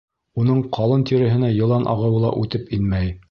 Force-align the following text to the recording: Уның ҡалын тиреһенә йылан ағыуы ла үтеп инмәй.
Уның 0.43 0.63
ҡалын 0.77 1.03
тиреһенә 1.11 1.51
йылан 1.59 1.87
ағыуы 1.93 2.25
ла 2.27 2.35
үтеп 2.45 2.77
инмәй. 2.81 3.15